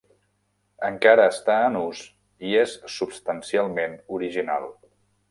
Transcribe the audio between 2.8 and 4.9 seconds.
substancialment original.